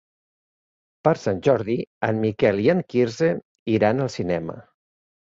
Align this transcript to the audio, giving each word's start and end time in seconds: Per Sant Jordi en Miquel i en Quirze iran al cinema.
Per 1.07 1.11
Sant 1.23 1.41
Jordi 1.47 1.75
en 2.07 2.21
Miquel 2.23 2.61
i 2.63 2.65
en 2.73 2.81
Quirze 2.93 3.29
iran 3.75 4.01
al 4.07 4.11
cinema. 4.15 4.57